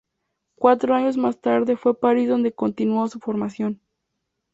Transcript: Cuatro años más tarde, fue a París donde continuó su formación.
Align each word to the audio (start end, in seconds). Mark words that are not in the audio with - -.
Cuatro 0.55 0.95
años 0.95 1.15
más 1.15 1.39
tarde, 1.41 1.77
fue 1.77 1.91
a 1.91 1.93
París 1.93 2.27
donde 2.27 2.51
continuó 2.53 3.07
su 3.07 3.19
formación. 3.19 3.79